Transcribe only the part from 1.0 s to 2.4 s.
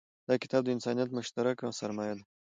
مشترکه سرمایه ده.